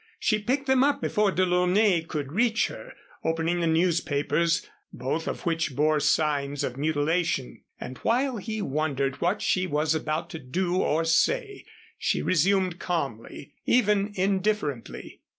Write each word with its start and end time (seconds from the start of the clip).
She 0.19 0.39
picked 0.39 0.65
them 0.65 0.83
up 0.83 0.99
before 0.99 1.31
DeLaunay 1.31 2.07
could 2.07 2.31
reach 2.31 2.69
her, 2.69 2.93
opening 3.23 3.59
the 3.59 3.67
newspapers, 3.67 4.65
both 4.91 5.27
of 5.27 5.45
which 5.45 5.75
bore 5.75 5.99
signs 5.99 6.63
of 6.63 6.75
mutilation. 6.75 7.61
And 7.79 7.99
while 7.99 8.37
he 8.37 8.63
wondered 8.63 9.21
what 9.21 9.43
she 9.43 9.67
was 9.67 9.93
about 9.93 10.31
to 10.31 10.39
do 10.39 10.77
or 10.77 11.05
say, 11.05 11.65
she 11.99 12.23
resumed 12.23 12.79
calmly, 12.79 13.53
even 13.67 14.11
indifferently. 14.15 15.21